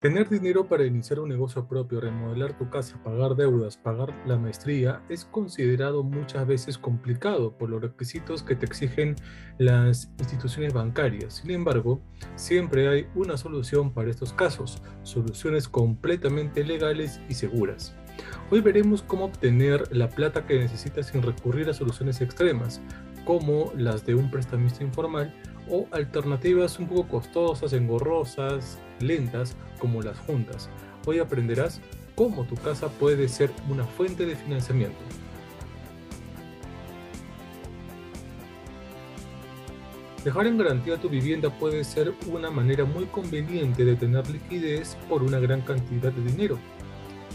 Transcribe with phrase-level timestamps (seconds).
[0.00, 5.02] Tener dinero para iniciar un negocio propio, remodelar tu casa, pagar deudas, pagar la maestría
[5.08, 9.16] es considerado muchas veces complicado por los requisitos que te exigen
[9.58, 11.38] las instituciones bancarias.
[11.38, 12.00] Sin embargo,
[12.36, 17.92] siempre hay una solución para estos casos, soluciones completamente legales y seguras.
[18.52, 22.80] Hoy veremos cómo obtener la plata que necesitas sin recurrir a soluciones extremas,
[23.24, 25.34] como las de un prestamista informal
[25.70, 30.68] o alternativas un poco costosas, engorrosas, lentas, como las juntas.
[31.06, 31.80] Hoy aprenderás
[32.14, 34.98] cómo tu casa puede ser una fuente de financiamiento.
[40.24, 45.22] Dejar en garantía tu vivienda puede ser una manera muy conveniente de tener liquidez por
[45.22, 46.58] una gran cantidad de dinero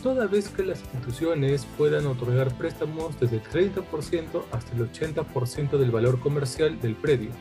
[0.04, 5.92] toda vez que las instituciones puedan otorgar préstamos desde el 30% hasta el 80% del
[5.92, 7.32] valor comercial del predio.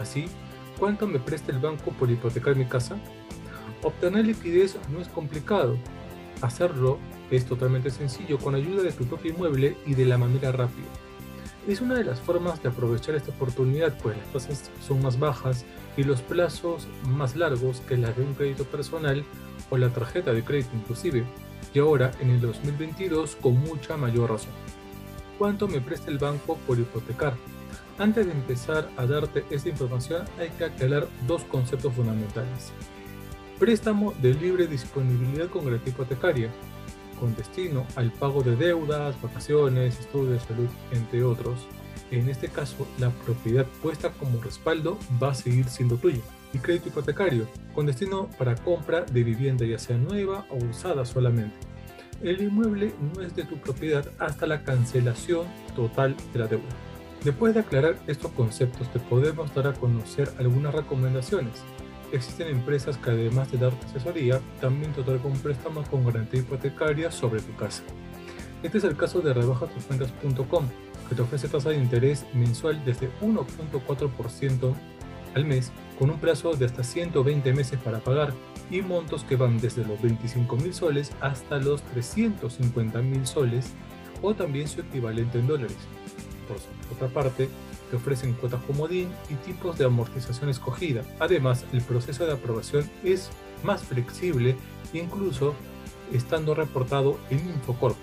[0.00, 0.26] Así,
[0.78, 2.96] ¿cuánto me presta el banco por hipotecar mi casa?
[3.82, 5.76] Obtener liquidez no es complicado.
[6.40, 6.98] Hacerlo
[7.30, 10.88] es totalmente sencillo con ayuda de tu propio inmueble y de la manera rápida.
[11.68, 15.66] Es una de las formas de aprovechar esta oportunidad, pues las tasas son más bajas
[15.96, 19.22] y los plazos más largos que las de un crédito personal
[19.68, 21.24] o la tarjeta de crédito inclusive
[21.74, 24.52] y ahora en el 2022 con mucha mayor razón.
[25.38, 27.34] ¿Cuánto me presta el banco por hipotecar?
[28.00, 32.72] Antes de empezar a darte esta información hay que aclarar dos conceptos fundamentales.
[33.58, 36.48] Préstamo de libre disponibilidad con garantía hipotecaria,
[37.20, 41.66] con destino al pago de deudas, vacaciones, estudios, salud, entre otros.
[42.10, 46.22] En este caso, la propiedad puesta como respaldo va a seguir siendo tuya
[46.54, 51.54] y crédito hipotecario, con destino para compra de vivienda ya sea nueva o usada solamente.
[52.22, 56.89] El inmueble no es de tu propiedad hasta la cancelación total de la deuda.
[57.24, 61.62] Después de aclarar estos conceptos, te podemos dar a conocer algunas recomendaciones.
[62.12, 67.10] Existen empresas que además de darte asesoría, también te otorgan un préstamo con garantía hipotecaria
[67.10, 67.82] sobre tu casa.
[68.62, 70.64] Este es el caso de rebajastuscuentas.com,
[71.08, 74.74] que te ofrece tasa de interés mensual desde 1.4%
[75.34, 78.32] al mes con un plazo de hasta 120 meses para pagar
[78.70, 83.72] y montos que van desde los 25 mil soles hasta los 350 mil soles
[84.22, 85.76] o también su equivalente en dólares.
[86.54, 87.48] Por otra parte,
[87.90, 91.02] te ofrecen cuotas comodín y tipos de amortización escogida.
[91.18, 93.30] Además, el proceso de aprobación es
[93.62, 94.56] más flexible,
[94.92, 95.54] incluso
[96.12, 97.96] estando reportado en Infocorp.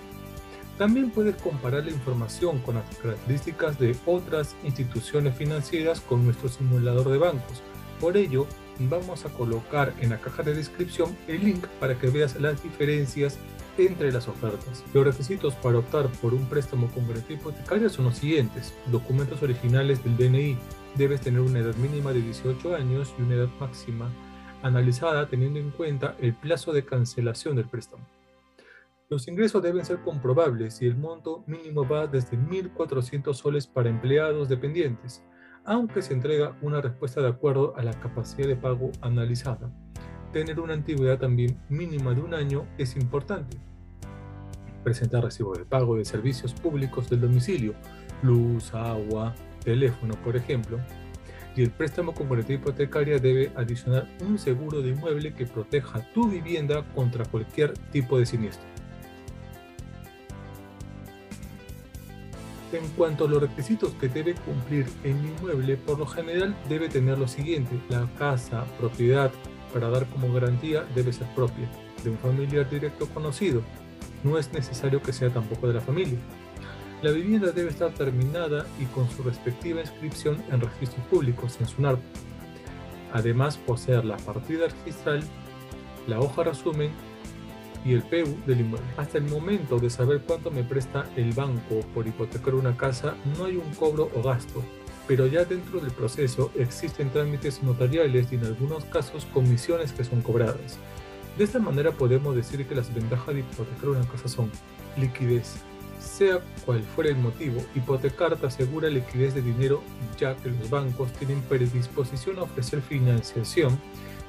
[0.78, 7.10] También puedes comparar la información con las características de otras instituciones financieras con nuestro simulador
[7.10, 7.64] de bancos.
[8.00, 8.46] Por ello,
[8.80, 13.40] vamos a colocar en la caja de descripción el link para que veas las diferencias
[13.86, 14.84] entre las ofertas.
[14.94, 18.74] Los requisitos para optar por un préstamo con garantía hipotecaria son los siguientes.
[18.92, 20.58] Documentos originales del DNI.
[20.96, 24.10] Debes tener una edad mínima de 18 años y una edad máxima
[24.64, 28.06] analizada teniendo en cuenta el plazo de cancelación del préstamo.
[29.10, 34.50] Los ingresos deben ser comprobables y el monto mínimo va desde 1.400 soles para empleados
[34.50, 35.24] dependientes,
[35.64, 39.72] aunque se entrega una respuesta de acuerdo a la capacidad de pago analizada.
[40.34, 43.58] Tener una antigüedad también mínima de un año es importante.
[44.84, 47.74] Presentar recibo de pago de servicios públicos del domicilio,
[48.22, 49.34] luz, agua,
[49.64, 50.80] teléfono, por ejemplo.
[51.56, 56.30] Y el préstamo con garantía hipotecaria debe adicionar un seguro de inmueble que proteja tu
[56.30, 58.68] vivienda contra cualquier tipo de siniestro.
[62.74, 67.18] En cuanto a los requisitos que debe cumplir el inmueble, por lo general debe tener
[67.18, 67.80] lo siguiente.
[67.90, 69.32] La casa, propiedad,
[69.74, 71.70] para dar como garantía, debe ser propia,
[72.04, 73.62] de un familiar directo conocido.
[74.24, 76.18] No es necesario que sea tampoco de la familia.
[77.02, 82.00] La vivienda debe estar terminada y con su respectiva inscripción en registros públicos en SUNARP.
[83.14, 85.24] Además, poseer la partida registral,
[86.08, 86.92] la hoja resumen
[87.86, 88.88] y el PEU del inmueble.
[88.98, 93.46] Hasta el momento de saber cuánto me presta el banco por hipotecar una casa, no
[93.46, 94.64] hay un cobro o gasto,
[95.08, 100.22] pero ya dentro del proceso existen trámites notariales y en algunos casos comisiones que son
[100.22, 100.78] cobradas.
[101.38, 104.52] De esta manera podemos decir que las ventajas de hipotecar una casa son
[104.98, 105.56] liquidez.
[106.00, 109.82] Sea cual fuera el motivo, hipotecar te asegura liquidez de dinero
[110.20, 113.80] ya que los bancos tienen predisposición a ofrecer financiación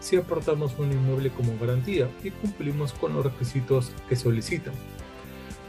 [0.01, 4.75] si aportamos un inmueble como garantía y cumplimos con los requisitos que solicitan.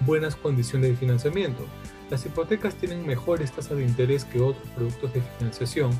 [0.02, 1.66] Buenas condiciones de financiamiento.
[2.10, 5.92] Las hipotecas tienen mejores tasas de interés que otros productos de financiación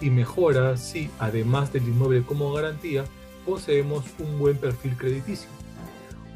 [0.00, 3.04] y mejora si, además del inmueble como garantía,
[3.44, 5.48] poseemos un buen perfil crediticio.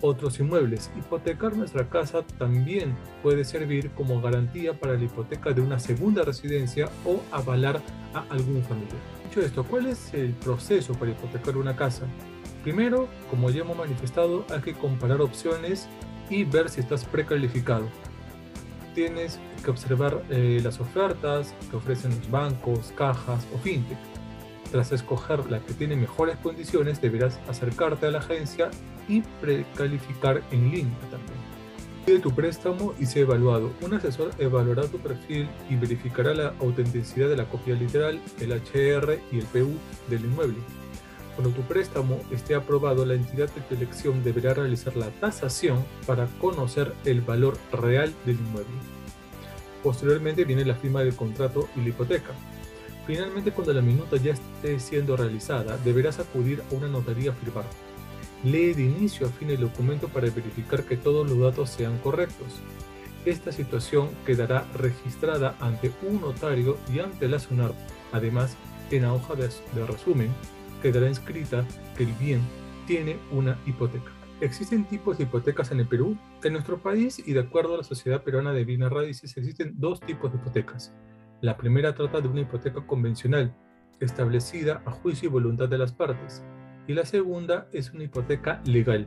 [0.01, 0.91] Otros inmuebles.
[0.99, 6.89] Hipotecar nuestra casa también puede servir como garantía para la hipoteca de una segunda residencia
[7.05, 7.81] o avalar
[8.15, 12.07] a algún familiar esto, ¿cuál es el proceso para hipotecar una casa?
[12.63, 15.89] Primero, como ya hemos manifestado, hay que comparar opciones
[16.29, 17.89] y ver si estás precalificado.
[18.95, 23.99] Tienes que observar eh, las ofertas que ofrecen los bancos, cajas o fintech.
[24.71, 28.71] Tras escoger la que tiene mejores condiciones, deberás acercarte a la agencia
[29.09, 31.43] y precalificar en línea también.
[32.05, 33.73] Pide tu préstamo y sea evaluado.
[33.81, 39.21] Un asesor evaluará tu perfil y verificará la autenticidad de la copia literal, el HR
[39.31, 39.77] y el PU
[40.09, 40.59] del inmueble.
[41.35, 46.27] Cuando tu préstamo esté aprobado, la entidad de tu elección deberá realizar la tasación para
[46.41, 48.77] conocer el valor real del inmueble.
[49.83, 52.33] Posteriormente viene la firma del contrato y la hipoteca.
[53.07, 57.65] Finalmente, cuando la minuta ya esté siendo realizada, deberás acudir a una notaría a firmar.
[58.45, 62.61] Lee de inicio a fin el documento para verificar que todos los datos sean correctos.
[63.25, 67.73] Esta situación quedará registrada ante un notario y ante la SUNAR.
[68.13, 68.57] Además,
[68.91, 70.31] en la hoja de, de resumen
[70.83, 71.65] quedará inscrita
[71.97, 72.41] que el bien
[72.87, 74.11] tiene una hipoteca.
[74.41, 76.19] Existen tipos de hipotecas en el Perú.
[76.43, 80.01] En nuestro país y de acuerdo a la Sociedad Peruana de Bienes Raíces existen dos
[80.01, 80.93] tipos de hipotecas.
[81.41, 83.55] La primera trata de una hipoteca convencional,
[84.01, 86.43] establecida a juicio y voluntad de las partes,
[86.89, 89.07] y la segunda es una hipoteca legal,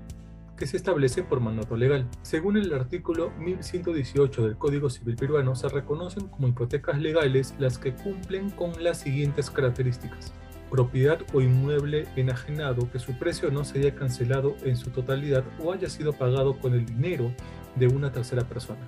[0.58, 2.08] que se establece por mandato legal.
[2.22, 7.94] Según el artículo 1118 del Código Civil peruano, se reconocen como hipotecas legales las que
[7.94, 10.34] cumplen con las siguientes características
[10.76, 15.72] propiedad o inmueble enajenado que su precio no se haya cancelado en su totalidad o
[15.72, 17.32] haya sido pagado con el dinero
[17.76, 18.82] de una tercera persona.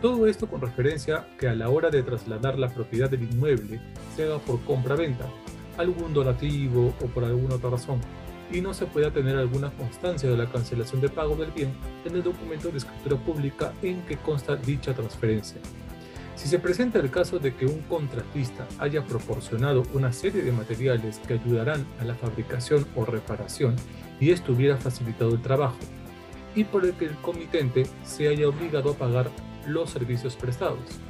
[0.00, 3.80] Todo esto con referencia que a la hora de trasladar la propiedad del inmueble
[4.16, 5.26] se haga por compra-venta,
[5.78, 8.00] algún donativo o por alguna otra razón,
[8.50, 11.72] y no se pueda tener alguna constancia de la cancelación de pago del bien
[12.04, 15.60] en el documento de escritura pública en que consta dicha transferencia.
[16.34, 21.20] Si se presenta el caso de que un contratista haya proporcionado una serie de materiales
[21.26, 23.76] que ayudarán a la fabricación o reparación
[24.18, 25.78] y esto hubiera facilitado el trabajo,
[26.54, 29.30] y por el que el comitente se haya obligado a pagar
[29.66, 31.00] los servicios prestados.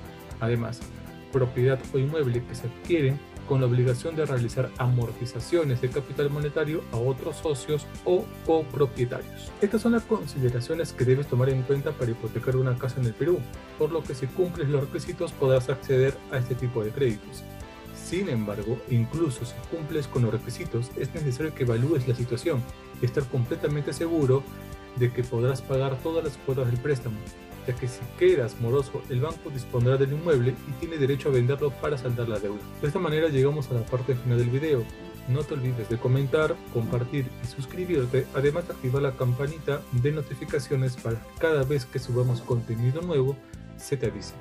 [0.40, 0.80] Además,
[1.32, 3.18] propiedad o inmueble que se adquieren
[3.52, 9.52] con la obligación de realizar amortizaciones de capital monetario a otros socios o copropietarios.
[9.60, 13.12] Estas son las consideraciones que debes tomar en cuenta para hipotecar una casa en el
[13.12, 13.40] Perú,
[13.78, 17.42] por lo que si cumples los requisitos podrás acceder a este tipo de créditos.
[17.94, 22.62] Sin embargo, incluso si cumples con los requisitos, es necesario que evalúes la situación
[23.02, 24.42] y estar completamente seguro
[24.96, 27.16] de que podrás pagar todas las cuotas del préstamo,
[27.66, 31.70] ya que si quedas moroso, el banco dispondrá del inmueble y tiene derecho a venderlo
[31.70, 32.60] para saldar la deuda.
[32.80, 34.84] De esta manera llegamos a la parte final del video.
[35.28, 40.96] No te olvides de comentar, compartir y suscribirte, además de activar la campanita de notificaciones
[40.96, 43.36] para que cada vez que subamos contenido nuevo
[43.76, 44.34] se te avise.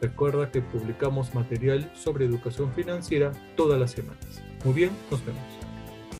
[0.00, 4.42] Recuerda que publicamos material sobre educación financiera todas las semanas.
[4.64, 5.57] Muy bien, nos vemos.